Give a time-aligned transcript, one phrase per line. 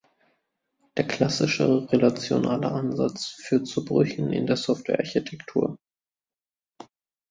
[0.97, 5.77] Der klassische relationale Ansatz führt zu Brüchen in der Softwarearchitektur.